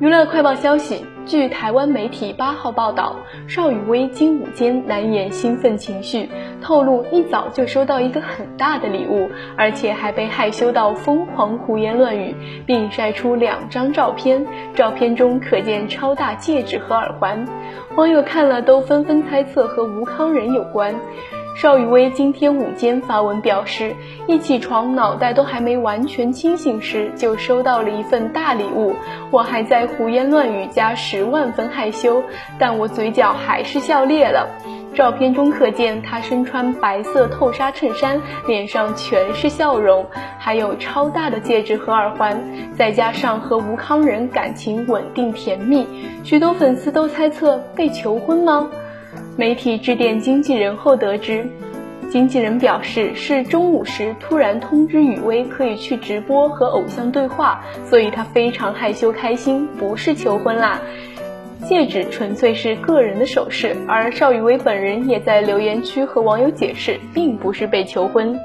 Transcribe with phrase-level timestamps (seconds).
[0.00, 3.14] 娱乐快报消息：据台湾媒体八号报道，
[3.46, 6.28] 邵雨薇今午间难掩兴奋情绪，
[6.60, 12.34] 透露一早就收到一个很大的礼物，而且还被害羞到疯狂胡言乱语，
[12.66, 14.44] 并晒出两张照片，
[14.74, 17.46] 照片中可见超大戒指和耳环。
[17.94, 20.92] 网友看了都纷纷猜测和吴康仁有关。
[21.54, 23.94] 邵雨薇今天午间发文表示，
[24.26, 28.96] 一起床脑袋都还没完全清醒时，就收到了一份大礼物。
[29.30, 32.20] 我还在胡言乱语加十万分害羞，
[32.58, 34.48] 但我嘴角还是笑裂了。
[34.94, 40.04] 照片中可见她身穿白色透纱衬衫，脸上全是笑容，
[40.38, 42.36] 还有超大的戒指和耳环，
[42.76, 45.86] 再加上和吴康仁感情稳定甜蜜，
[46.24, 48.68] 许多粉丝都猜测被求婚吗？
[49.36, 51.46] 媒体致电经纪人后得知，
[52.10, 60.80] 经纪人表示是中午时突然通知雨薇可以去直播和偶像对话，所以她非常害羞开心，不是求婚啦。
[61.66, 68.38] 戒指纯粹是个人的首饰，而邵雨薇本人也在留言区和网友解释，并不是被求婚。